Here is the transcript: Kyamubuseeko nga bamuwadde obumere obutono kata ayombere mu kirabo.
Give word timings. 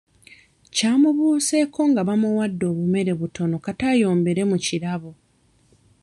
Kyamubuseeko 0.75 1.81
nga 1.89 2.01
bamuwadde 2.07 2.65
obumere 2.71 3.09
obutono 3.13 3.55
kata 3.65 3.85
ayombere 3.93 4.41
mu 4.51 4.57
kirabo. 4.65 5.11